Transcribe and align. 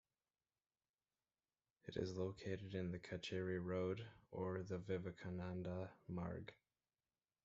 It 1.87 1.95
is 1.95 2.17
located 2.17 2.73
in 2.73 2.89
the 2.91 2.97
Katcheri 2.97 3.63
road 3.63 4.03
or 4.31 4.63
the 4.63 4.79
Vivekananda 4.79 5.91
marg. 6.07 6.55